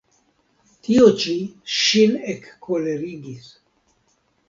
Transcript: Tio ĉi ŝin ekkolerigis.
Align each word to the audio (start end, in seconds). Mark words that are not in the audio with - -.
Tio 0.87 1.03
ĉi 1.25 1.35
ŝin 1.75 2.17
ekkolerigis. 2.35 3.55